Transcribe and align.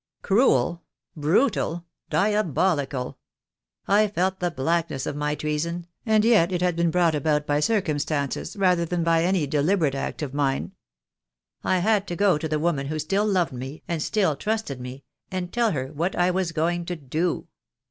"Cruel— 0.23 0.81
brutal— 1.27 1.85
diabolical! 2.19 3.19
I 3.87 4.07
felt 4.07 4.39
the 4.39 4.49
blackness 4.49 5.05
of 5.05 5.15
my 5.15 5.35
treason, 5.35 5.85
and 6.07 6.25
yet 6.25 6.51
it 6.51 6.59
had 6.59 6.75
been 6.75 6.89
brought 6.89 7.13
about 7.13 7.45
by 7.45 7.59
cir 7.59 7.83
cumstances 7.83 8.59
rather 8.59 8.83
than 8.83 9.03
by 9.03 9.23
any 9.23 9.45
deliberate 9.45 9.93
act 9.93 10.23
of 10.23 10.33
mine. 10.33 10.71
I 11.63 11.77
had 11.77 12.07
to 12.07 12.15
go 12.15 12.39
to 12.39 12.47
the 12.47 12.57
woman 12.57 12.87
who 12.87 12.97
still 12.97 13.27
loved 13.27 13.53
me, 13.53 13.83
and 13.87 14.01
still 14.01 14.35
trusted 14.35 14.81
me, 14.81 15.03
and 15.29 15.53
tell 15.53 15.69
her 15.69 15.93
what 15.93 16.15
I 16.15 16.31
was 16.31 16.51
going 16.51 16.83
to 16.85 16.95
do. 16.95 17.47